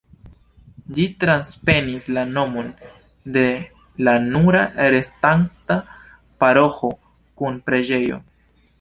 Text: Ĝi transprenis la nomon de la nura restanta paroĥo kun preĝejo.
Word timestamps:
Ĝi 0.99 1.03
transprenis 1.23 2.07
la 2.17 2.23
nomon 2.37 2.73
de 3.37 3.45
la 4.09 4.17
nura 4.25 4.65
restanta 4.97 5.81
paroĥo 6.43 6.95
kun 7.43 7.67
preĝejo. 7.71 8.23